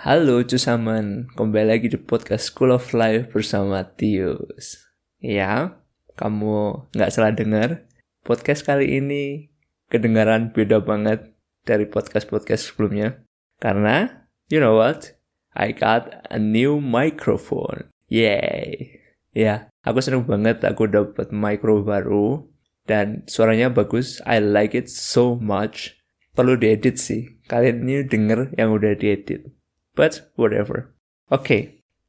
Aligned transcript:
Halo 0.00 0.40
Cusaman, 0.48 1.28
kembali 1.36 1.76
lagi 1.76 1.92
di 1.92 2.00
podcast 2.00 2.48
School 2.48 2.72
of 2.72 2.96
Life 2.96 3.36
bersama 3.36 3.84
Tius. 3.84 4.88
Ya, 5.20 5.76
kamu 6.16 6.88
nggak 6.96 7.12
salah 7.12 7.36
dengar. 7.36 7.84
Podcast 8.24 8.64
kali 8.64 8.96
ini 8.96 9.52
kedengaran 9.92 10.56
beda 10.56 10.80
banget 10.80 11.36
dari 11.68 11.84
podcast-podcast 11.84 12.72
sebelumnya. 12.72 13.20
Karena, 13.60 14.24
you 14.48 14.56
know 14.56 14.80
what? 14.80 15.20
I 15.52 15.76
got 15.76 16.24
a 16.32 16.40
new 16.40 16.80
microphone. 16.80 17.92
Yay! 18.08 19.04
Ya, 19.36 19.68
aku 19.84 20.00
seneng 20.00 20.24
banget 20.24 20.64
aku 20.64 20.88
dapat 20.88 21.28
micro 21.28 21.84
baru 21.84 22.48
dan 22.88 23.28
suaranya 23.28 23.68
bagus. 23.68 24.24
I 24.24 24.40
like 24.40 24.72
it 24.72 24.88
so 24.88 25.36
much. 25.36 26.00
Perlu 26.32 26.56
diedit 26.56 26.96
sih. 26.96 27.36
Kalian 27.52 27.84
ini 27.84 28.08
denger 28.08 28.56
yang 28.56 28.72
udah 28.72 28.96
diedit 28.96 29.59
But 29.98 30.30
whatever. 30.38 30.94
Oke, 31.30 31.42
okay, 31.42 31.62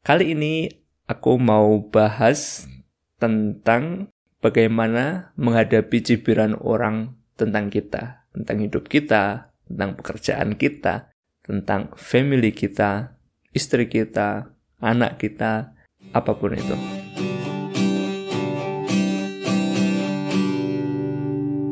kali 0.05 0.38
ini 0.38 0.70
aku 1.10 1.42
mau 1.42 1.82
bahas 1.82 2.70
tentang 3.18 4.14
bagaimana 4.42 5.34
menghadapi 5.38 6.02
cibiran 6.02 6.58
orang 6.62 7.18
tentang 7.38 7.74
kita, 7.74 8.26
tentang 8.34 8.58
hidup 8.62 8.86
kita, 8.86 9.54
tentang 9.66 9.98
pekerjaan 9.98 10.58
kita, 10.58 11.10
tentang 11.41 11.94
family 11.98 12.54
kita, 12.54 13.18
istri 13.50 13.90
kita, 13.90 14.54
anak 14.77 15.18
kita, 15.18 15.74
apa 16.13 16.32
pun 16.38 16.54
itu. 16.54 16.77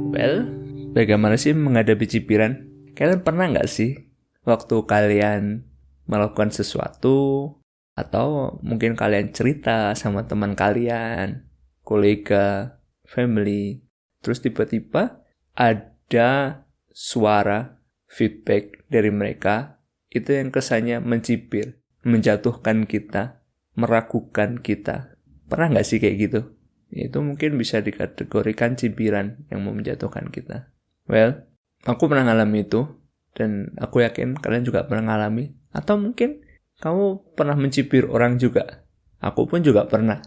Well, 0.10 0.50
bagaimana 0.98 1.38
sih 1.38 1.54
menghadapi 1.54 2.06
cibiran? 2.10 2.66
Kalian 2.98 3.22
pernah 3.22 3.46
nggak 3.46 3.70
sih 3.70 4.10
waktu 4.44 4.76
kalian 4.90 5.69
melakukan 6.10 6.50
sesuatu 6.50 7.54
atau 7.94 8.58
mungkin 8.66 8.98
kalian 8.98 9.30
cerita 9.30 9.94
sama 9.94 10.26
teman 10.26 10.58
kalian, 10.58 11.46
kolega, 11.86 12.82
family, 13.06 13.86
terus 14.26 14.42
tiba-tiba 14.42 15.22
ada 15.54 16.66
suara 16.90 17.80
feedback 18.10 18.90
dari 18.90 19.14
mereka 19.14 19.80
itu 20.10 20.34
yang 20.34 20.50
kesannya 20.50 20.98
mencibir, 21.00 21.78
menjatuhkan 22.02 22.90
kita, 22.90 23.46
meragukan 23.78 24.58
kita. 24.58 25.14
Pernah 25.46 25.78
nggak 25.78 25.88
sih 25.88 26.02
kayak 26.02 26.18
gitu? 26.18 26.42
Itu 26.90 27.22
mungkin 27.22 27.62
bisa 27.62 27.86
dikategorikan 27.86 28.74
cibiran 28.74 29.46
yang 29.54 29.62
mau 29.62 29.78
menjatuhkan 29.78 30.34
kita. 30.34 30.74
Well, 31.06 31.46
aku 31.86 32.10
pernah 32.10 32.34
ngalami 32.34 32.66
itu, 32.66 32.99
dan 33.40 33.72
aku 33.80 34.04
yakin 34.04 34.36
kalian 34.36 34.68
juga 34.68 34.84
pernah 34.84 35.16
ngalami 35.16 35.56
atau 35.72 35.96
mungkin 35.96 36.44
kamu 36.84 37.36
pernah 37.40 37.56
mencibir 37.56 38.12
orang 38.12 38.36
juga. 38.36 38.84
Aku 39.20 39.48
pun 39.48 39.64
juga 39.64 39.88
pernah, 39.88 40.20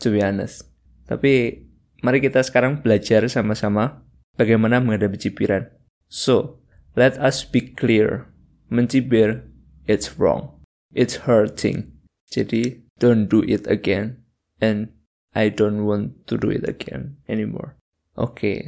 to 0.00 0.12
be 0.12 0.20
honest. 0.20 0.68
Tapi 1.04 1.64
mari 2.04 2.20
kita 2.20 2.44
sekarang 2.44 2.80
belajar 2.80 3.24
sama-sama 3.28 4.04
bagaimana 4.36 4.80
menghadapi 4.80 5.16
cibiran. 5.16 5.68
So, 6.08 6.60
let 6.92 7.16
us 7.16 7.44
be 7.44 7.72
clear. 7.72 8.28
Mencibir, 8.68 9.48
it's 9.88 10.20
wrong. 10.20 10.60
It's 10.92 11.24
hurting. 11.24 11.96
Jadi, 12.28 12.84
don't 13.00 13.28
do 13.32 13.40
it 13.44 13.64
again. 13.64 14.24
And 14.60 14.92
I 15.32 15.48
don't 15.48 15.88
want 15.88 16.28
to 16.28 16.36
do 16.36 16.52
it 16.52 16.68
again 16.68 17.16
anymore. 17.26 17.80
Oke, 18.14 18.38
okay. 18.38 18.58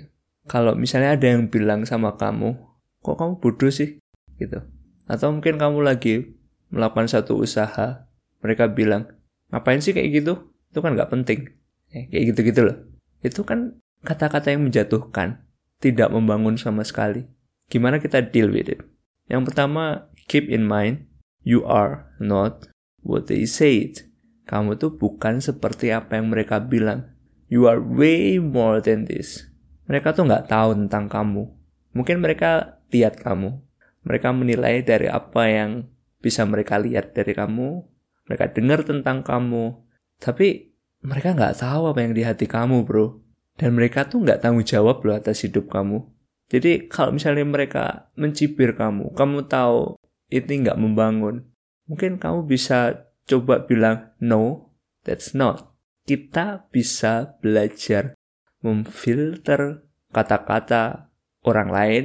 kalau 0.50 0.74
misalnya 0.74 1.14
ada 1.14 1.30
yang 1.30 1.46
bilang 1.46 1.86
sama 1.86 2.18
kamu, 2.18 2.58
kok 3.06 3.22
kamu 3.22 3.38
bodoh 3.38 3.70
sih? 3.70 4.02
Gitu. 4.42 4.58
Atau 5.06 5.30
mungkin 5.30 5.62
kamu 5.62 5.86
lagi 5.86 6.34
melakukan 6.74 7.06
satu 7.06 7.38
usaha, 7.38 8.10
mereka 8.42 8.66
bilang, 8.66 9.06
ngapain 9.54 9.78
sih 9.78 9.94
kayak 9.94 10.10
gitu? 10.10 10.50
Itu 10.74 10.82
kan 10.82 10.98
nggak 10.98 11.14
penting. 11.14 11.54
Eh, 11.94 12.10
kayak 12.10 12.34
gitu-gitu 12.34 12.66
loh. 12.66 12.76
Itu 13.22 13.46
kan 13.46 13.78
kata-kata 14.02 14.50
yang 14.50 14.66
menjatuhkan, 14.66 15.46
tidak 15.78 16.10
membangun 16.10 16.58
sama 16.58 16.82
sekali. 16.82 17.30
Gimana 17.70 18.02
kita 18.02 18.26
deal 18.26 18.50
with 18.50 18.66
it? 18.66 18.82
Yang 19.30 19.54
pertama, 19.54 20.10
keep 20.26 20.50
in 20.50 20.66
mind, 20.66 21.06
you 21.46 21.62
are 21.62 22.10
not 22.18 22.66
what 23.06 23.30
they 23.30 23.46
said. 23.46 24.06
Kamu 24.46 24.78
tuh 24.78 24.94
bukan 24.94 25.42
seperti 25.42 25.90
apa 25.90 26.18
yang 26.18 26.30
mereka 26.30 26.62
bilang. 26.62 27.14
You 27.46 27.70
are 27.70 27.78
way 27.78 28.42
more 28.42 28.82
than 28.82 29.06
this. 29.06 29.46
Mereka 29.86 30.18
tuh 30.18 30.26
nggak 30.26 30.50
tahu 30.50 30.74
tentang 30.74 31.06
kamu. 31.06 31.46
Mungkin 31.94 32.18
mereka 32.18 32.75
lihat 32.92 33.22
kamu, 33.22 33.58
mereka 34.06 34.30
menilai 34.30 34.86
dari 34.86 35.10
apa 35.10 35.50
yang 35.50 35.90
bisa 36.22 36.46
mereka 36.46 36.78
lihat 36.78 37.14
dari 37.14 37.34
kamu, 37.34 37.82
mereka 38.26 38.50
dengar 38.50 38.82
tentang 38.82 39.22
kamu, 39.22 39.78
tapi 40.18 40.74
mereka 41.02 41.34
nggak 41.34 41.62
tahu 41.62 41.94
apa 41.94 42.00
yang 42.02 42.14
di 42.14 42.22
hati 42.26 42.46
kamu, 42.50 42.82
bro. 42.82 43.22
Dan 43.56 43.72
mereka 43.72 44.04
tuh 44.04 44.20
nggak 44.26 44.44
tanggung 44.44 44.66
jawab 44.66 45.00
loh 45.00 45.16
atas 45.16 45.46
hidup 45.46 45.72
kamu. 45.72 46.04
Jadi 46.46 46.86
kalau 46.86 47.16
misalnya 47.16 47.42
mereka 47.42 48.12
mencibir 48.14 48.76
kamu, 48.76 49.16
kamu 49.16 49.50
tahu 49.50 49.98
ini 50.30 50.66
nggak 50.66 50.78
membangun, 50.78 51.46
mungkin 51.90 52.18
kamu 52.22 52.46
bisa 52.46 53.10
coba 53.26 53.66
bilang, 53.66 54.14
no, 54.22 54.74
that's 55.02 55.34
not. 55.34 55.74
Kita 56.06 56.70
bisa 56.70 57.34
belajar 57.42 58.14
memfilter 58.62 59.82
kata-kata 60.14 61.10
orang 61.42 61.68
lain 61.70 62.04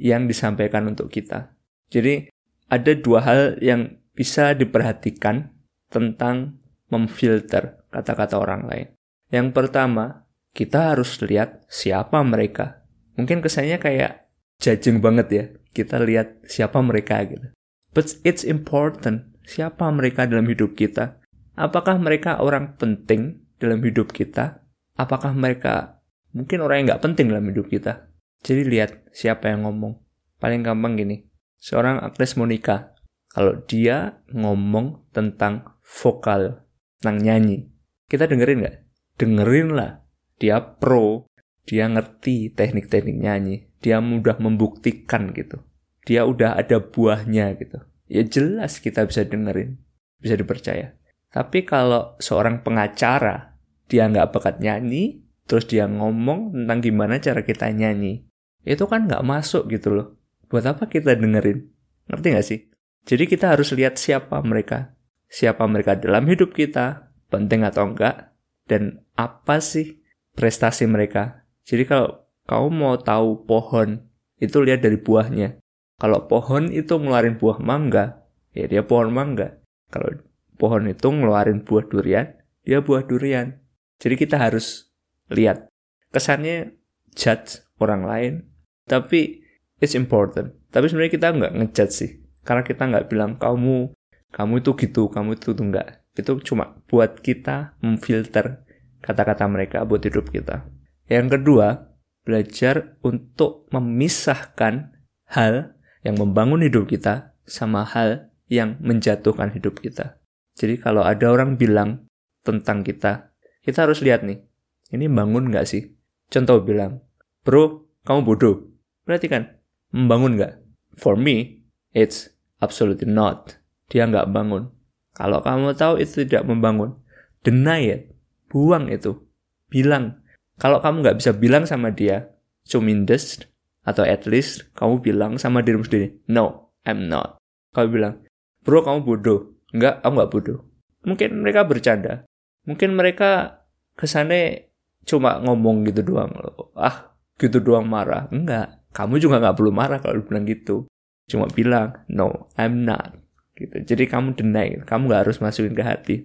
yang 0.00 0.24
disampaikan 0.24 0.88
untuk 0.88 1.12
kita. 1.12 1.52
Jadi 1.92 2.32
ada 2.72 2.92
dua 2.96 3.20
hal 3.20 3.60
yang 3.60 4.00
bisa 4.16 4.56
diperhatikan 4.56 5.52
tentang 5.92 6.56
memfilter 6.88 7.84
kata-kata 7.92 8.40
orang 8.40 8.64
lain. 8.64 8.88
Yang 9.30 9.48
pertama, 9.52 10.24
kita 10.56 10.96
harus 10.96 11.20
lihat 11.22 11.62
siapa 11.70 12.18
mereka. 12.24 12.82
Mungkin 13.14 13.44
kesannya 13.44 13.78
kayak 13.78 14.26
judging 14.58 14.98
banget 14.98 15.26
ya. 15.30 15.44
Kita 15.70 16.02
lihat 16.02 16.42
siapa 16.50 16.82
mereka 16.82 17.22
gitu. 17.28 17.54
But 17.94 18.18
it's 18.26 18.42
important 18.42 19.30
siapa 19.46 19.86
mereka 19.94 20.26
dalam 20.26 20.46
hidup 20.50 20.74
kita. 20.74 21.18
Apakah 21.54 21.98
mereka 21.98 22.42
orang 22.42 22.74
penting 22.78 23.42
dalam 23.62 23.82
hidup 23.82 24.10
kita? 24.10 24.62
Apakah 24.98 25.34
mereka 25.34 26.02
mungkin 26.34 26.62
orang 26.62 26.82
yang 26.82 26.86
nggak 26.94 27.04
penting 27.04 27.26
dalam 27.30 27.46
hidup 27.50 27.70
kita? 27.70 28.09
Jadi 28.40 28.62
lihat 28.64 29.12
siapa 29.12 29.52
yang 29.52 29.68
ngomong. 29.68 30.00
Paling 30.40 30.64
gampang 30.64 30.96
gini, 30.96 31.28
seorang 31.60 32.00
Agnes 32.00 32.32
Monica, 32.40 32.96
kalau 33.28 33.60
dia 33.68 34.24
ngomong 34.32 35.12
tentang 35.12 35.76
vokal, 35.84 36.64
tentang 36.98 37.20
nyanyi, 37.20 37.68
kita 38.08 38.24
dengerin 38.24 38.64
nggak? 38.64 38.76
Dengerin 39.20 39.68
lah. 39.76 40.00
Dia 40.40 40.58
pro, 40.64 41.28
dia 41.68 41.84
ngerti 41.86 42.56
teknik-teknik 42.56 43.16
nyanyi, 43.20 43.68
dia 43.84 44.00
mudah 44.00 44.40
membuktikan 44.40 45.36
gitu. 45.36 45.60
Dia 46.08 46.24
udah 46.24 46.56
ada 46.56 46.80
buahnya 46.80 47.52
gitu. 47.60 47.84
Ya 48.08 48.24
jelas 48.24 48.80
kita 48.80 49.04
bisa 49.04 49.28
dengerin, 49.28 49.76
bisa 50.16 50.34
dipercaya. 50.34 50.96
Tapi 51.30 51.62
kalau 51.62 52.16
seorang 52.18 52.64
pengacara, 52.64 53.60
dia 53.86 54.08
nggak 54.08 54.32
bakat 54.34 54.58
nyanyi, 54.58 55.22
terus 55.44 55.68
dia 55.68 55.86
ngomong 55.86 56.56
tentang 56.56 56.78
gimana 56.82 57.22
cara 57.22 57.46
kita 57.46 57.70
nyanyi, 57.70 58.26
itu 58.64 58.84
kan 58.84 59.08
nggak 59.08 59.24
masuk 59.24 59.68
gitu 59.72 59.92
loh. 59.92 60.08
Buat 60.50 60.76
apa 60.76 60.90
kita 60.90 61.16
dengerin? 61.16 61.70
Ngerti 62.10 62.26
nggak 62.34 62.46
sih? 62.46 62.60
Jadi 63.06 63.24
kita 63.24 63.56
harus 63.56 63.72
lihat 63.72 63.96
siapa 63.96 64.42
mereka. 64.44 64.92
Siapa 65.30 65.64
mereka 65.70 65.94
dalam 65.94 66.26
hidup 66.26 66.52
kita, 66.52 67.14
penting 67.30 67.62
atau 67.62 67.94
enggak, 67.94 68.34
dan 68.66 69.06
apa 69.14 69.62
sih 69.62 70.02
prestasi 70.34 70.90
mereka. 70.90 71.46
Jadi 71.62 71.86
kalau 71.86 72.26
kau 72.50 72.66
mau 72.68 72.98
tahu 72.98 73.46
pohon, 73.46 74.02
itu 74.42 74.58
lihat 74.58 74.82
dari 74.82 74.98
buahnya. 74.98 75.62
Kalau 76.00 76.26
pohon 76.26 76.72
itu 76.74 76.98
ngeluarin 76.98 77.38
buah 77.38 77.62
mangga, 77.62 78.26
ya 78.56 78.66
dia 78.66 78.82
pohon 78.82 79.14
mangga. 79.14 79.62
Kalau 79.92 80.18
pohon 80.58 80.90
itu 80.90 81.06
ngeluarin 81.06 81.62
buah 81.62 81.86
durian, 81.86 82.26
dia 82.66 82.82
buah 82.82 83.06
durian. 83.06 83.54
Jadi 84.02 84.14
kita 84.18 84.40
harus 84.40 84.90
lihat. 85.30 85.70
Kesannya 86.10 86.74
judge 87.14 87.62
orang 87.78 88.02
lain 88.02 88.49
tapi 88.90 89.46
it's 89.78 89.94
important. 89.94 90.50
Tapi 90.74 90.90
sebenarnya 90.90 91.14
kita 91.14 91.26
nggak 91.30 91.52
ngejudge 91.62 91.94
sih. 91.94 92.10
Karena 92.42 92.66
kita 92.66 92.90
nggak 92.90 93.06
bilang 93.06 93.38
kamu 93.38 93.94
kamu 94.30 94.62
itu 94.62 94.70
gitu 94.74 95.06
kamu 95.06 95.38
itu 95.38 95.54
tuh 95.54 95.64
nggak. 95.70 96.10
Itu 96.18 96.42
cuma 96.42 96.82
buat 96.90 97.22
kita 97.22 97.78
memfilter 97.78 98.66
kata-kata 98.98 99.46
mereka 99.46 99.86
buat 99.86 100.02
hidup 100.02 100.34
kita. 100.34 100.66
Yang 101.06 101.38
kedua 101.38 101.94
belajar 102.26 102.98
untuk 103.06 103.70
memisahkan 103.70 104.92
hal 105.30 105.78
yang 106.02 106.18
membangun 106.18 106.66
hidup 106.66 106.90
kita 106.90 107.38
sama 107.46 107.86
hal 107.86 108.30
yang 108.50 108.76
menjatuhkan 108.82 109.54
hidup 109.54 109.78
kita. 109.78 110.18
Jadi 110.58 110.82
kalau 110.82 111.06
ada 111.06 111.30
orang 111.30 111.54
bilang 111.54 112.10
tentang 112.42 112.82
kita 112.82 113.30
kita 113.62 113.86
harus 113.86 114.02
lihat 114.02 114.26
nih 114.26 114.42
ini 114.90 115.06
bangun 115.06 115.54
nggak 115.54 115.66
sih? 115.66 115.94
Contoh 116.30 116.62
bilang 116.62 117.02
bro 117.46 117.90
kamu 118.04 118.20
bodoh 118.26 118.69
Berarti 119.10 119.26
kan, 119.26 119.58
membangun 119.90 120.38
nggak? 120.38 120.54
For 120.94 121.18
me, 121.18 121.66
it's 121.90 122.30
absolutely 122.62 123.10
not. 123.10 123.58
dia 123.90 124.06
nggak 124.06 124.30
bangun. 124.30 124.70
Kalau 125.18 125.42
kamu 125.42 125.74
tahu 125.74 125.98
itu 125.98 126.22
tidak 126.22 126.46
membangun, 126.46 126.94
deny 127.42 127.90
it, 127.90 128.14
buang 128.46 128.86
itu. 128.86 129.18
Bilang, 129.66 130.22
kalau 130.62 130.78
kamu 130.78 131.02
nggak 131.02 131.18
bisa 131.18 131.34
bilang 131.34 131.66
sama 131.66 131.90
dia, 131.90 132.30
cumindes, 132.62 133.42
atau 133.82 134.06
at 134.06 134.30
least 134.30 134.70
kamu 134.78 135.02
bilang 135.02 135.32
sama 135.42 135.66
dirimu 135.66 135.82
sendiri, 135.82 136.22
no, 136.30 136.70
I'm 136.86 137.10
not. 137.10 137.42
Kamu 137.74 137.90
bilang, 137.90 138.14
bro 138.62 138.86
kamu 138.86 139.02
bodoh. 139.02 139.58
Enggak, 139.74 139.98
aku 140.06 140.12
nggak 140.14 140.30
bodoh. 140.30 140.58
Mungkin 141.02 141.42
mereka 141.42 141.66
bercanda. 141.66 142.22
Mungkin 142.62 142.94
mereka 142.94 143.62
kesane 143.98 144.70
cuma 145.02 145.42
ngomong 145.42 145.82
gitu 145.90 146.14
doang. 146.14 146.30
Ah, 146.78 147.10
gitu 147.42 147.58
doang 147.58 147.90
marah. 147.90 148.30
Enggak, 148.30 148.79
kamu 148.90 149.22
juga 149.22 149.38
nggak 149.38 149.56
perlu 149.56 149.70
marah 149.70 149.98
kalau 150.02 150.22
bilang 150.22 150.46
gitu. 150.46 150.86
Cuma 151.30 151.46
bilang, 151.46 151.94
no, 152.10 152.50
I'm 152.58 152.82
not. 152.82 153.14
Gitu. 153.54 153.86
Jadi 153.86 154.10
kamu 154.10 154.34
deny, 154.34 154.82
kamu 154.82 155.10
nggak 155.10 155.22
harus 155.28 155.38
masukin 155.38 155.76
ke 155.78 155.84
hati. 155.86 156.16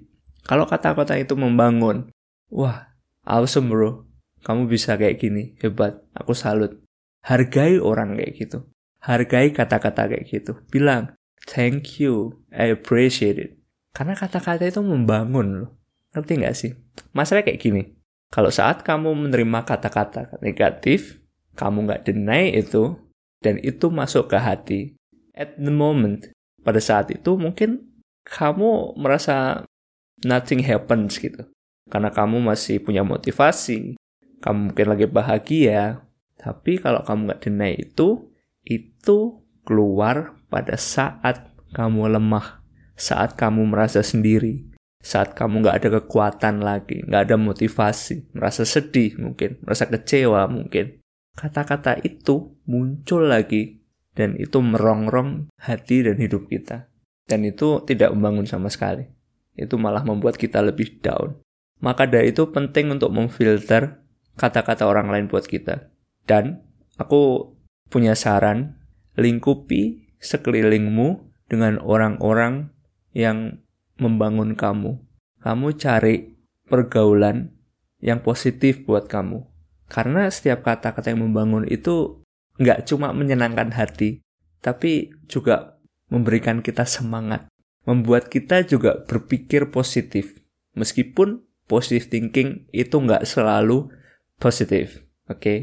Kalau 0.46 0.66
kata-kata 0.66 1.18
itu 1.18 1.38
membangun, 1.38 2.10
wah, 2.50 2.94
awesome 3.26 3.70
bro. 3.70 4.06
Kamu 4.46 4.70
bisa 4.70 4.94
kayak 4.98 5.18
gini, 5.18 5.58
hebat. 5.62 6.06
Aku 6.14 6.38
salut. 6.38 6.82
Hargai 7.26 7.82
orang 7.82 8.18
kayak 8.18 8.34
gitu. 8.38 8.70
Hargai 9.02 9.50
kata-kata 9.54 10.10
kayak 10.10 10.26
gitu. 10.30 10.62
Bilang, 10.70 11.18
thank 11.50 11.98
you, 11.98 12.42
I 12.54 12.70
appreciate 12.70 13.42
it. 13.42 13.58
Karena 13.94 14.14
kata-kata 14.14 14.70
itu 14.70 14.82
membangun 14.86 15.66
loh. 15.66 15.72
Ngerti 16.14 16.34
nggak 16.38 16.56
sih? 16.58 16.72
Masalahnya 17.18 17.50
kayak 17.50 17.62
gini. 17.62 17.82
Kalau 18.30 18.54
saat 18.54 18.86
kamu 18.86 19.14
menerima 19.28 19.66
kata-kata 19.66 20.38
negatif, 20.46 21.25
kamu 21.56 21.88
nggak 21.90 22.04
deny 22.08 22.52
itu, 22.56 23.00
dan 23.40 23.60
itu 23.64 23.88
masuk 23.92 24.32
ke 24.32 24.38
hati. 24.38 24.82
At 25.36 25.60
the 25.60 25.72
moment, 25.72 26.32
pada 26.64 26.80
saat 26.80 27.12
itu 27.12 27.36
mungkin 27.36 27.84
kamu 28.24 28.96
merasa 29.00 29.68
nothing 30.24 30.64
happens 30.64 31.20
gitu. 31.20 31.46
Karena 31.92 32.10
kamu 32.10 32.42
masih 32.42 32.82
punya 32.82 33.06
motivasi, 33.06 34.00
kamu 34.42 34.74
mungkin 34.74 34.88
lagi 34.90 35.06
bahagia, 35.06 36.02
tapi 36.40 36.82
kalau 36.82 37.06
kamu 37.06 37.30
nggak 37.30 37.42
deny 37.46 37.74
itu, 37.78 38.30
itu 38.66 39.20
keluar 39.62 40.34
pada 40.50 40.74
saat 40.78 41.54
kamu 41.74 42.18
lemah, 42.18 42.66
saat 42.98 43.38
kamu 43.38 43.70
merasa 43.70 44.02
sendiri, 44.02 44.66
saat 45.06 45.38
kamu 45.38 45.62
nggak 45.62 45.78
ada 45.78 45.90
kekuatan 46.02 46.66
lagi, 46.66 47.06
nggak 47.06 47.30
ada 47.30 47.38
motivasi, 47.38 48.34
merasa 48.34 48.66
sedih 48.66 49.22
mungkin, 49.22 49.62
merasa 49.62 49.86
kecewa 49.86 50.50
mungkin. 50.50 50.98
Kata-kata 51.36 52.00
itu 52.04 52.56
muncul 52.64 53.28
lagi 53.28 53.84
dan 54.16 54.40
itu 54.40 54.64
merongrong 54.64 55.52
hati 55.60 56.08
dan 56.08 56.16
hidup 56.16 56.48
kita. 56.48 56.88
Dan 57.28 57.44
itu 57.44 57.84
tidak 57.84 58.16
membangun 58.16 58.48
sama 58.48 58.72
sekali. 58.72 59.04
Itu 59.56 59.76
malah 59.76 60.08
membuat 60.08 60.40
kita 60.40 60.64
lebih 60.64 61.04
down. 61.04 61.36
Maka 61.84 62.08
dari 62.08 62.32
itu 62.32 62.48
penting 62.50 62.96
untuk 62.96 63.12
memfilter 63.12 64.00
kata-kata 64.40 64.88
orang 64.88 65.12
lain 65.12 65.28
buat 65.28 65.44
kita. 65.44 65.92
Dan 66.24 66.64
aku 66.96 67.52
punya 67.92 68.16
saran, 68.16 68.80
lingkupi 69.20 70.08
sekelilingmu 70.24 71.32
dengan 71.52 71.78
orang-orang 71.84 72.72
yang 73.12 73.60
membangun 74.00 74.56
kamu. 74.56 75.00
Kamu 75.44 75.68
cari 75.78 76.36
pergaulan 76.66 77.54
yang 78.02 78.24
positif 78.26 78.84
buat 78.84 79.08
kamu. 79.08 79.55
Karena 79.86 80.28
setiap 80.30 80.66
kata-kata 80.66 81.14
yang 81.14 81.26
membangun 81.30 81.70
itu 81.70 82.26
nggak 82.58 82.90
cuma 82.90 83.14
menyenangkan 83.14 83.76
hati, 83.76 84.24
tapi 84.64 85.14
juga 85.30 85.78
memberikan 86.10 86.62
kita 86.66 86.88
semangat. 86.88 87.46
Membuat 87.86 88.34
kita 88.34 88.66
juga 88.66 89.06
berpikir 89.06 89.70
positif. 89.70 90.42
Meskipun 90.74 91.46
positive 91.70 92.10
thinking 92.10 92.66
itu 92.74 92.98
nggak 92.98 93.30
selalu 93.30 93.94
positif. 94.42 95.06
Oke, 95.30 95.38
okay? 95.38 95.60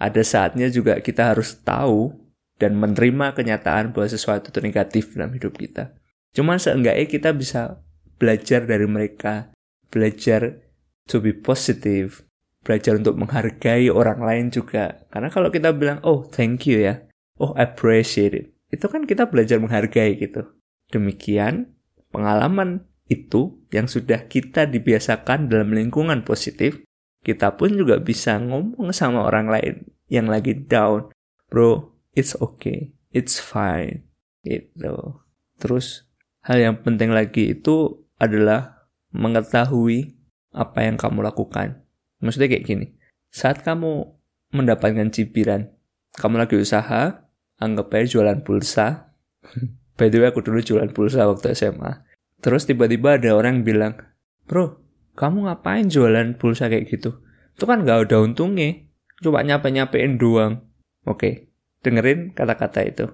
ada 0.00 0.20
saatnya 0.24 0.68
juga 0.72 1.00
kita 1.00 1.32
harus 1.32 1.56
tahu 1.60 2.12
dan 2.60 2.76
menerima 2.78 3.36
kenyataan 3.36 3.92
bahwa 3.92 4.08
sesuatu 4.08 4.52
itu 4.52 4.60
negatif 4.60 5.16
dalam 5.16 5.32
hidup 5.34 5.56
kita. 5.56 5.96
Cuma 6.32 6.56
seenggaknya 6.56 7.06
kita 7.08 7.30
bisa 7.36 7.80
belajar 8.16 8.64
dari 8.64 8.88
mereka, 8.88 9.52
belajar 9.92 10.62
to 11.10 11.20
be 11.20 11.34
positive, 11.34 12.24
belajar 12.62 12.98
untuk 12.98 13.18
menghargai 13.18 13.90
orang 13.90 14.22
lain 14.22 14.46
juga. 14.54 15.02
Karena 15.10 15.28
kalau 15.28 15.50
kita 15.50 15.74
bilang, 15.74 15.98
oh 16.06 16.26
thank 16.26 16.66
you 16.70 16.78
ya, 16.78 17.02
oh 17.42 17.54
appreciate 17.58 18.34
it, 18.34 18.46
itu 18.70 18.86
kan 18.86 19.04
kita 19.04 19.26
belajar 19.26 19.58
menghargai 19.58 20.16
gitu. 20.18 20.46
Demikian 20.94 21.74
pengalaman 22.14 22.86
itu 23.10 23.60
yang 23.74 23.90
sudah 23.90 24.30
kita 24.30 24.64
dibiasakan 24.70 25.50
dalam 25.50 25.74
lingkungan 25.74 26.22
positif, 26.22 26.80
kita 27.26 27.58
pun 27.58 27.74
juga 27.74 27.98
bisa 27.98 28.38
ngomong 28.38 28.94
sama 28.94 29.26
orang 29.26 29.50
lain 29.50 29.74
yang 30.08 30.30
lagi 30.30 30.54
down. 30.54 31.10
Bro, 31.52 31.92
it's 32.16 32.32
okay, 32.40 32.96
it's 33.12 33.36
fine, 33.36 34.08
gitu. 34.46 35.20
Terus 35.60 36.08
hal 36.46 36.58
yang 36.58 36.76
penting 36.80 37.12
lagi 37.12 37.52
itu 37.52 38.06
adalah 38.16 38.88
mengetahui 39.12 40.16
apa 40.56 40.88
yang 40.88 40.96
kamu 40.96 41.20
lakukan. 41.26 41.81
Maksudnya 42.22 42.48
kayak 42.54 42.64
gini, 42.64 42.86
saat 43.28 43.66
kamu 43.66 44.06
mendapatkan 44.54 45.10
cibiran, 45.10 45.74
kamu 46.14 46.46
lagi 46.46 46.56
usaha, 46.56 47.26
anggap 47.58 47.90
aja 47.92 48.18
jualan 48.18 48.46
pulsa. 48.46 49.12
By 49.98 50.08
the 50.08 50.22
way, 50.22 50.30
aku 50.30 50.40
dulu 50.40 50.62
jualan 50.62 50.94
pulsa 50.94 51.26
waktu 51.26 51.52
SMA. 51.52 52.06
Terus 52.40 52.64
tiba-tiba 52.64 53.18
ada 53.18 53.34
orang 53.34 53.66
bilang, 53.66 53.98
Bro, 54.46 54.80
kamu 55.18 55.50
ngapain 55.50 55.90
jualan 55.90 56.38
pulsa 56.38 56.70
kayak 56.70 56.88
gitu? 56.88 57.20
Itu 57.58 57.64
kan 57.68 57.84
gak 57.84 58.08
ada 58.08 58.24
untungnya. 58.24 58.88
Coba 59.22 59.44
nyape-nyapein 59.44 60.18
doang. 60.18 60.66
Oke, 61.06 61.52
Dengerin 61.82 62.30
kata-kata 62.30 62.86
itu. 62.86 63.06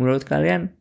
Menurut 0.00 0.24
kalian, 0.24 0.72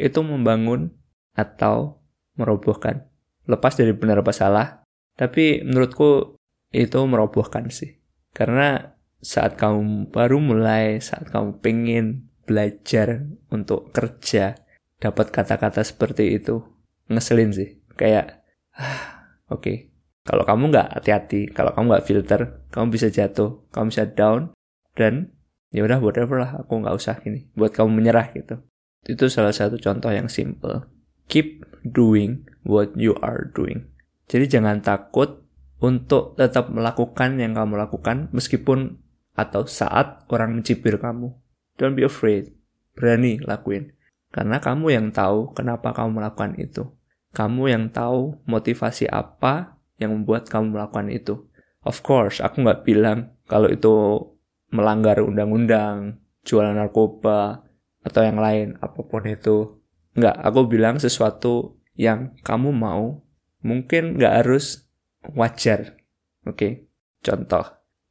itu 0.00 0.24
membangun 0.24 0.96
atau 1.36 2.00
merobohkan? 2.40 3.04
Lepas 3.44 3.76
dari 3.76 3.92
benar 3.92 4.24
apa 4.24 4.32
salah, 4.32 4.84
tapi 5.16 5.60
menurutku 5.64 6.37
itu 6.74 6.98
merobohkan 7.04 7.68
sih. 7.72 8.00
Karena 8.32 8.94
saat 9.18 9.58
kamu 9.58 10.12
baru 10.14 10.38
mulai, 10.38 11.02
saat 11.02 11.28
kamu 11.28 11.58
pengen 11.58 12.30
belajar 12.46 13.28
untuk 13.50 13.92
kerja, 13.92 14.56
dapat 14.98 15.34
kata-kata 15.34 15.82
seperti 15.84 16.38
itu, 16.38 16.62
ngeselin 17.10 17.50
sih. 17.52 17.82
Kayak, 17.98 18.46
ah, 18.78 19.26
oke, 19.50 19.62
okay. 19.62 19.76
kalau 20.22 20.46
kamu 20.46 20.70
nggak 20.70 20.88
hati-hati, 21.02 21.50
kalau 21.50 21.74
kamu 21.74 21.96
nggak 21.96 22.06
filter, 22.06 22.40
kamu 22.70 22.86
bisa 22.94 23.08
jatuh, 23.10 23.66
kamu 23.74 23.90
bisa 23.90 24.04
down, 24.06 24.54
dan 24.94 25.38
ya 25.70 25.84
udah 25.84 26.00
whatever 26.00 26.40
lah 26.40 26.58
aku 26.58 26.80
nggak 26.80 26.96
usah 26.96 27.20
gini 27.20 27.48
buat 27.52 27.72
kamu 27.76 28.02
menyerah 28.02 28.32
gitu 28.32 28.60
itu 29.06 29.24
salah 29.28 29.52
satu 29.52 29.76
contoh 29.76 30.08
yang 30.08 30.26
simple 30.26 30.88
keep 31.28 31.64
doing 31.84 32.44
what 32.64 32.92
you 32.96 33.12
are 33.20 33.52
doing 33.52 33.84
jadi 34.28 34.48
jangan 34.58 34.80
takut 34.80 35.44
untuk 35.78 36.34
tetap 36.34 36.70
melakukan 36.70 37.38
yang 37.38 37.54
kamu 37.54 37.78
lakukan 37.78 38.26
meskipun 38.34 38.98
atau 39.38 39.66
saat 39.70 40.26
orang 40.30 40.58
mencibir 40.58 40.98
kamu. 40.98 41.30
Don't 41.78 41.94
be 41.94 42.02
afraid. 42.02 42.50
Berani 42.98 43.38
lakuin. 43.46 43.94
Karena 44.34 44.58
kamu 44.58 44.90
yang 44.90 45.06
tahu 45.14 45.54
kenapa 45.54 45.94
kamu 45.94 46.18
melakukan 46.18 46.58
itu. 46.58 46.90
Kamu 47.30 47.70
yang 47.70 47.94
tahu 47.94 48.42
motivasi 48.50 49.06
apa 49.06 49.78
yang 50.02 50.10
membuat 50.18 50.50
kamu 50.50 50.74
melakukan 50.74 51.08
itu. 51.14 51.46
Of 51.86 52.02
course 52.02 52.42
aku 52.42 52.66
nggak 52.66 52.82
bilang 52.82 53.38
kalau 53.46 53.70
itu 53.70 54.26
melanggar 54.74 55.22
undang-undang, 55.22 56.20
jualan 56.44 56.76
narkoba, 56.76 57.64
atau 58.04 58.20
yang 58.20 58.36
lain, 58.36 58.76
apa 58.80 59.00
pun 59.04 59.24
itu. 59.24 59.80
Enggak, 60.16 60.36
aku 60.44 60.60
bilang 60.68 61.00
sesuatu 61.00 61.78
yang 61.96 62.36
kamu 62.44 62.74
mau, 62.74 63.24
mungkin 63.64 64.16
nggak 64.18 64.44
harus 64.44 64.87
wajar. 65.32 66.00
Oke, 66.44 66.54
okay? 66.54 66.72
contoh. 67.20 67.64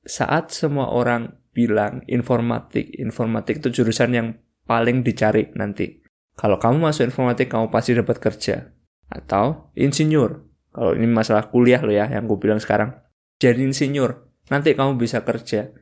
Saat 0.08 0.54
semua 0.56 0.94
orang 0.94 1.42
bilang 1.52 2.06
informatik, 2.06 2.94
informatik 2.98 3.60
itu 3.60 3.82
jurusan 3.82 4.12
yang 4.14 4.28
paling 4.70 5.02
dicari 5.02 5.50
nanti. 5.58 6.04
Kalau 6.38 6.62
kamu 6.62 6.86
masuk 6.90 7.10
informatik, 7.10 7.50
kamu 7.50 7.74
pasti 7.74 7.98
dapat 7.98 8.22
kerja. 8.22 8.72
Atau 9.10 9.74
insinyur. 9.74 10.46
Kalau 10.70 10.94
ini 10.94 11.10
masalah 11.10 11.50
kuliah 11.50 11.82
lo 11.82 11.90
ya, 11.90 12.06
yang 12.06 12.30
gue 12.30 12.38
bilang 12.38 12.62
sekarang. 12.62 12.94
Jadi 13.42 13.66
insinyur, 13.66 14.30
nanti 14.54 14.78
kamu 14.78 15.02
bisa 15.02 15.26
kerja 15.26 15.74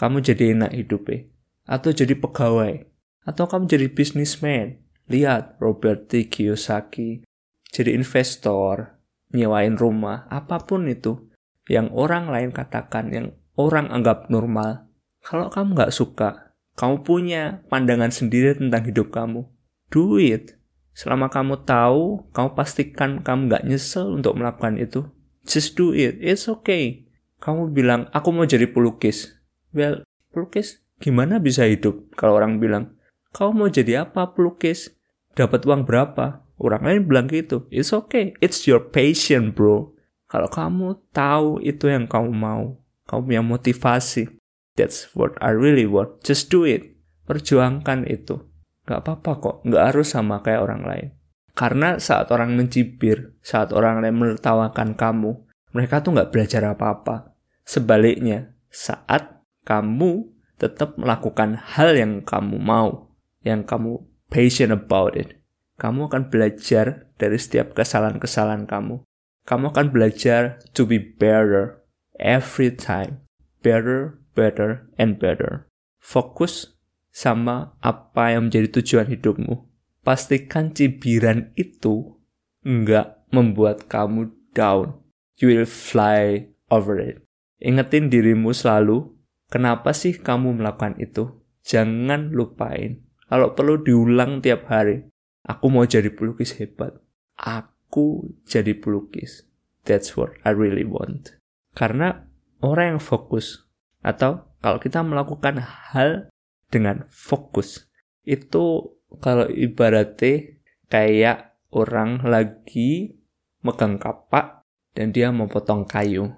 kamu 0.00 0.24
jadi 0.24 0.56
enak 0.56 0.72
hidupnya. 0.72 1.28
Atau 1.68 1.92
jadi 1.92 2.16
pegawai. 2.16 2.88
Atau 3.28 3.44
kamu 3.44 3.68
jadi 3.68 3.86
bisnismen. 3.92 4.80
Lihat 5.12 5.60
Robert 5.60 6.08
T. 6.08 6.24
Kiyosaki. 6.30 7.20
Jadi 7.68 7.92
investor. 7.92 8.99
Nyewain 9.30 9.78
rumah. 9.78 10.26
Apa 10.30 10.62
pun 10.62 10.86
itu. 10.90 11.30
Yang 11.70 11.94
orang 11.94 12.30
lain 12.30 12.50
katakan. 12.50 13.10
Yang 13.14 13.26
orang 13.54 13.90
anggap 13.90 14.30
normal. 14.32 14.90
Kalau 15.20 15.52
kamu 15.52 15.76
nggak 15.76 15.94
suka. 15.94 16.54
Kamu 16.78 17.04
punya 17.04 17.60
pandangan 17.68 18.08
sendiri 18.08 18.56
tentang 18.56 18.86
hidup 18.88 19.12
kamu. 19.12 19.44
Do 19.92 20.16
it. 20.16 20.56
Selama 20.96 21.32
kamu 21.32 21.64
tahu, 21.64 22.28
kamu 22.34 22.48
pastikan 22.56 23.10
kamu 23.20 23.48
nggak 23.52 23.64
nyesel 23.66 24.16
untuk 24.16 24.36
melakukan 24.36 24.76
itu. 24.80 25.06
Just 25.44 25.76
do 25.76 25.96
it. 25.96 26.20
It's 26.20 26.48
okay. 26.50 27.08
Kamu 27.40 27.72
bilang, 27.72 28.12
aku 28.12 28.32
mau 28.36 28.44
jadi 28.44 28.68
pelukis. 28.68 29.32
Well, 29.72 30.04
pelukis 30.34 30.84
gimana 31.00 31.40
bisa 31.40 31.64
hidup? 31.64 32.12
Kalau 32.16 32.36
orang 32.36 32.60
bilang, 32.60 33.00
kamu 33.32 33.50
mau 33.56 33.68
jadi 33.72 34.04
apa 34.04 34.36
pelukis? 34.36 34.92
Dapat 35.32 35.64
uang 35.64 35.88
berapa? 35.88 36.44
Orang 36.60 36.84
lain 36.84 37.08
bilang 37.08 37.26
gitu. 37.32 37.64
It's 37.72 37.96
okay. 37.96 38.36
It's 38.44 38.68
your 38.68 38.92
passion, 38.92 39.56
bro. 39.56 39.96
Kalau 40.28 40.52
kamu 40.52 41.08
tahu 41.10 41.64
itu 41.64 41.88
yang 41.88 42.04
kamu 42.04 42.30
mau, 42.36 42.76
kamu 43.08 43.20
punya 43.24 43.42
motivasi. 43.42 44.28
That's 44.76 45.08
what 45.16 45.40
I 45.40 45.56
really 45.56 45.88
want. 45.88 46.20
Just 46.20 46.52
do 46.52 46.68
it. 46.68 47.00
Perjuangkan 47.24 48.04
itu. 48.04 48.44
Gak 48.84 49.00
apa-apa 49.02 49.32
kok, 49.40 49.56
gak 49.64 49.84
harus 49.90 50.12
sama 50.12 50.44
kayak 50.44 50.60
orang 50.60 50.82
lain. 50.84 51.08
Karena 51.56 51.96
saat 51.96 52.28
orang 52.28 52.54
mencibir, 52.54 53.34
saat 53.40 53.72
orang 53.72 54.04
lain 54.04 54.20
menertawakan 54.20 54.94
kamu, 54.94 55.40
mereka 55.72 56.04
tuh 56.04 56.12
gak 56.12 56.30
belajar 56.30 56.62
apa-apa. 56.76 57.32
Sebaliknya, 57.64 58.52
saat 58.68 59.40
kamu 59.64 60.28
tetap 60.60 61.00
melakukan 61.00 61.56
hal 61.56 61.96
yang 61.96 62.20
kamu 62.20 62.60
mau, 62.60 63.16
yang 63.40 63.64
kamu 63.64 64.04
passion 64.28 64.70
about 64.70 65.16
it, 65.16 65.39
kamu 65.80 66.12
akan 66.12 66.28
belajar 66.28 67.08
dari 67.16 67.40
setiap 67.40 67.72
kesalahan-kesalahan 67.72 68.68
kamu. 68.68 69.00
Kamu 69.48 69.72
akan 69.72 69.86
belajar 69.88 70.60
to 70.76 70.84
be 70.84 71.00
better 71.00 71.80
every 72.20 72.68
time. 72.68 73.24
Better, 73.64 74.20
better, 74.36 74.84
and 75.00 75.16
better. 75.16 75.64
Fokus 75.96 76.76
sama 77.08 77.72
apa 77.80 78.36
yang 78.36 78.52
menjadi 78.52 78.80
tujuan 78.80 79.08
hidupmu. 79.08 79.64
Pastikan 80.04 80.76
cibiran 80.76 81.56
itu 81.56 82.20
nggak 82.60 83.32
membuat 83.32 83.88
kamu 83.88 84.36
down. 84.52 85.00
You 85.40 85.48
will 85.48 85.68
fly 85.68 86.52
over 86.68 87.00
it. 87.00 87.24
Ingetin 87.60 88.12
dirimu 88.12 88.52
selalu, 88.52 89.16
kenapa 89.48 89.96
sih 89.96 90.16
kamu 90.20 90.60
melakukan 90.60 91.00
itu? 91.00 91.40
Jangan 91.64 92.32
lupain. 92.32 93.04
Kalau 93.28 93.52
perlu 93.52 93.80
diulang 93.80 94.40
tiap 94.40 94.68
hari. 94.68 95.09
Aku 95.46 95.72
mau 95.72 95.88
jadi 95.88 96.12
pelukis 96.12 96.56
hebat. 96.60 97.00
Aku 97.40 98.36
jadi 98.44 98.76
pelukis. 98.76 99.48
That's 99.88 100.12
what 100.16 100.36
I 100.44 100.52
really 100.52 100.84
want. 100.84 101.40
Karena 101.72 102.28
orang 102.60 102.96
yang 102.96 103.02
fokus 103.02 103.64
atau 104.04 104.48
kalau 104.60 104.76
kita 104.80 105.00
melakukan 105.00 105.60
hal 105.60 106.28
dengan 106.68 107.08
fokus. 107.08 107.88
Itu 108.22 108.96
kalau 109.18 109.48
ibaratnya 109.48 110.60
kayak 110.92 111.56
orang 111.72 112.22
lagi 112.24 113.16
megang 113.64 113.96
kapak 113.96 114.64
dan 114.94 115.10
dia 115.10 115.32
mau 115.32 115.48
potong 115.48 115.88
kayu. 115.88 116.30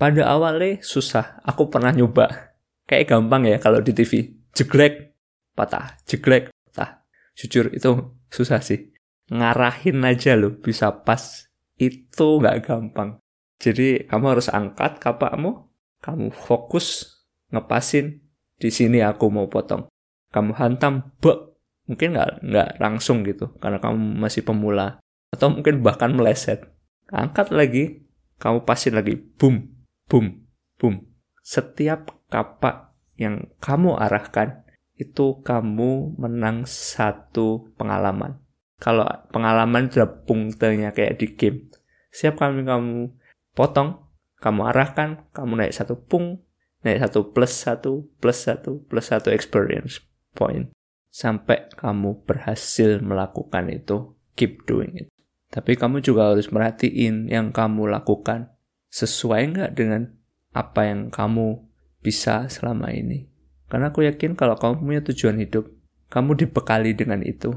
Pada 0.00 0.24
awalnya 0.32 0.80
susah, 0.80 1.44
aku 1.44 1.68
pernah 1.68 1.92
nyoba. 1.92 2.56
Kayak 2.88 3.12
gampang 3.12 3.44
ya 3.44 3.60
kalau 3.60 3.84
di 3.84 3.92
TV. 3.92 4.32
Jeglek, 4.56 5.14
patah, 5.52 6.00
jeglek, 6.08 6.50
patah. 6.72 7.04
Jujur 7.36 7.70
itu 7.70 8.19
susah 8.30 8.62
sih. 8.62 8.94
Ngarahin 9.30 10.02
aja 10.06 10.34
loh 10.38 10.54
bisa 10.56 10.90
pas. 11.04 11.50
Itu 11.76 12.40
nggak 12.40 12.58
gampang. 12.66 13.20
Jadi 13.60 14.08
kamu 14.08 14.24
harus 14.38 14.48
angkat 14.48 14.96
kapakmu, 14.96 15.68
kamu 16.00 16.32
fokus, 16.32 17.20
ngepasin, 17.52 18.24
di 18.56 18.72
sini 18.72 19.04
aku 19.04 19.28
mau 19.28 19.52
potong. 19.52 19.84
Kamu 20.32 20.56
hantam, 20.56 21.12
bek, 21.20 21.38
mungkin 21.84 22.16
nggak 22.16 22.30
nggak 22.40 22.70
langsung 22.80 23.20
gitu, 23.28 23.52
karena 23.60 23.76
kamu 23.76 24.16
masih 24.16 24.40
pemula. 24.40 25.04
Atau 25.28 25.52
mungkin 25.52 25.84
bahkan 25.84 26.16
meleset. 26.16 26.72
Angkat 27.12 27.52
lagi, 27.52 28.08
kamu 28.40 28.64
pasin 28.64 28.96
lagi, 28.96 29.20
boom, 29.20 29.68
boom, 30.08 30.48
boom. 30.80 31.04
Setiap 31.44 32.16
kapak 32.32 32.96
yang 33.20 33.52
kamu 33.60 34.00
arahkan, 34.00 34.64
itu 35.00 35.40
kamu 35.40 36.20
menang 36.20 36.68
satu 36.68 37.72
pengalaman. 37.80 38.36
Kalau 38.76 39.08
pengalaman 39.32 39.88
sudah 39.88 40.08
punktenya 40.28 40.92
kayak 40.92 41.16
di 41.16 41.32
game. 41.32 41.72
Siap 42.12 42.36
kami 42.36 42.68
kamu 42.68 43.12
potong, 43.56 44.04
kamu 44.40 44.68
arahkan, 44.72 45.24
kamu 45.32 45.64
naik 45.64 45.72
satu 45.72 45.96
pung, 45.96 46.40
naik 46.80 47.04
satu 47.04 47.32
plus 47.32 47.52
satu 47.52 48.08
plus 48.20 48.38
satu 48.40 48.80
plus 48.88 49.12
satu 49.12 49.28
experience 49.32 50.00
point 50.32 50.72
sampai 51.12 51.68
kamu 51.76 52.24
berhasil 52.24 53.02
melakukan 53.04 53.68
itu 53.68 54.16
keep 54.32 54.64
doing 54.64 55.06
it 55.06 55.08
tapi 55.50 55.76
kamu 55.76 56.00
juga 56.00 56.32
harus 56.32 56.48
merhatiin 56.48 57.28
yang 57.28 57.52
kamu 57.52 57.90
lakukan 57.90 58.54
sesuai 58.88 59.42
nggak 59.54 59.70
dengan 59.76 60.14
apa 60.54 60.88
yang 60.88 61.10
kamu 61.12 61.68
bisa 62.00 62.48
selama 62.48 62.90
ini 62.94 63.28
karena 63.70 63.94
aku 63.94 64.04
yakin 64.04 64.34
kalau 64.36 64.58
kamu 64.58 64.74
punya 64.82 65.00
tujuan 65.06 65.38
hidup 65.38 65.70
kamu 66.10 66.36
dibekali 66.36 66.92
dengan 66.92 67.22
itu 67.22 67.54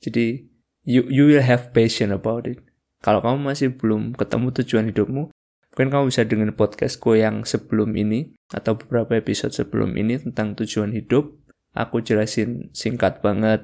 jadi 0.00 0.46
you 0.86 1.04
you 1.10 1.26
will 1.26 1.42
have 1.42 1.74
passion 1.74 2.14
about 2.14 2.46
it 2.46 2.62
kalau 3.02 3.18
kamu 3.20 3.42
masih 3.42 3.74
belum 3.74 4.14
ketemu 4.14 4.54
tujuan 4.62 4.88
hidupmu 4.94 5.34
Mungkin 5.76 5.92
kamu 5.92 6.08
bisa 6.08 6.24
dengan 6.24 6.56
podcastku 6.56 7.20
yang 7.20 7.44
sebelum 7.44 7.92
ini 8.00 8.32
atau 8.48 8.80
beberapa 8.80 9.12
episode 9.20 9.52
sebelum 9.52 9.92
ini 10.00 10.16
tentang 10.16 10.56
tujuan 10.56 10.88
hidup. 10.88 11.36
Aku 11.76 12.00
jelasin 12.00 12.72
singkat 12.72 13.20
banget, 13.20 13.60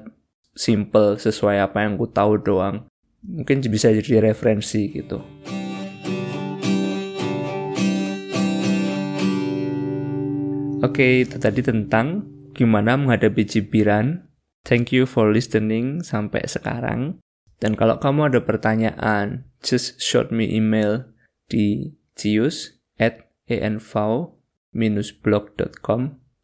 simple, 0.53 1.17
sesuai 1.17 1.65
apa 1.65 1.81
yang 1.81 1.97
ku 1.97 2.05
tahu 2.05 2.37
doang. 2.37 2.85
Mungkin 3.25 3.65
bisa 3.65 3.89
jadi 3.89 4.29
referensi 4.29 4.93
gitu. 4.93 5.25
Oke, 10.83 11.23
itu 11.23 11.39
tadi 11.39 11.63
tentang 11.63 12.27
gimana 12.51 12.99
menghadapi 12.99 13.47
cibiran. 13.47 14.27
Thank 14.67 14.91
you 14.91 15.07
for 15.07 15.31
listening 15.31 16.03
sampai 16.03 16.43
sekarang. 16.43 17.23
Dan 17.63 17.79
kalau 17.79 18.03
kamu 18.03 18.35
ada 18.35 18.43
pertanyaan, 18.43 19.47
just 19.63 20.03
shoot 20.03 20.27
me 20.35 20.43
email 20.51 21.07
di 21.47 21.95
cius 22.19 22.75
at 22.99 23.31
anv-blog.com 23.47 24.21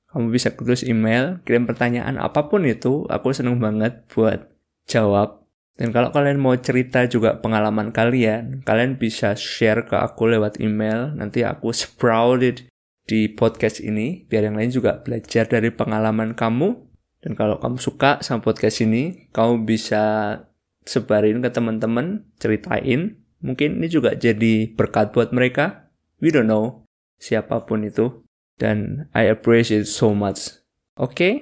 kamu 0.09 0.33
bisa 0.33 0.49
tulis 0.57 0.81
email, 0.81 1.37
kirim 1.45 1.69
pertanyaan 1.69 2.17
apa 2.17 2.49
pun 2.49 2.65
itu, 2.65 3.05
aku 3.13 3.29
seneng 3.29 3.61
banget 3.61 4.09
buat 4.09 4.49
jawab. 4.89 5.45
Dan 5.77 5.93
kalau 5.93 6.09
kalian 6.09 6.41
mau 6.41 6.57
cerita 6.57 7.05
juga 7.05 7.37
pengalaman 7.37 7.93
kalian, 7.93 8.65
kalian 8.65 8.97
bisa 8.97 9.37
share 9.37 9.85
ke 9.85 9.95
aku 9.95 10.33
lewat 10.33 10.57
email, 10.57 11.13
nanti 11.13 11.45
aku 11.45 11.69
sprout 11.71 12.41
it 12.41 12.65
di 13.09 13.33
podcast 13.33 13.81
ini, 13.81 14.29
biar 14.29 14.45
yang 14.45 14.61
lain 14.61 14.69
juga 14.69 15.01
belajar 15.01 15.49
dari 15.49 15.73
pengalaman 15.73 16.37
kamu. 16.37 16.85
Dan 17.25 17.33
kalau 17.33 17.57
kamu 17.57 17.81
suka 17.81 18.21
sama 18.21 18.45
podcast 18.45 18.85
ini, 18.85 19.33
kamu 19.33 19.65
bisa 19.65 20.37
sebarin 20.85 21.41
ke 21.41 21.49
teman-teman, 21.49 22.29
ceritain, 22.37 23.17
Mungkin 23.39 23.79
ini 23.79 23.87
juga 23.87 24.15
jadi 24.15 24.67
berkat 24.75 25.15
buat 25.15 25.31
mereka. 25.31 25.91
We 26.19 26.31
don't 26.31 26.51
know 26.51 26.83
siapa 27.19 27.63
pun 27.63 27.87
itu. 27.87 28.23
Dan 28.59 29.07
I 29.15 29.31
appreciate 29.31 29.87
so 29.87 30.11
much. 30.11 30.59
Oke, 30.99 31.15
okay? 31.15 31.33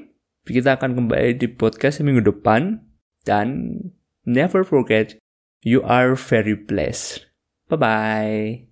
kita 0.46 0.78
akan 0.78 0.94
kembali 0.94 1.42
di 1.42 1.50
podcast 1.50 2.06
minggu 2.06 2.22
depan. 2.22 2.86
Dan 3.26 3.82
never 4.24 4.62
forget, 4.62 5.18
you 5.66 5.82
are 5.82 6.14
very 6.14 6.54
blessed. 6.54 7.26
Bye-bye. 7.68 8.67